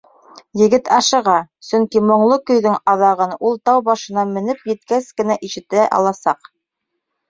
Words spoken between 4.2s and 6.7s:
менеп еткәс кенә ишетә аласаҡ.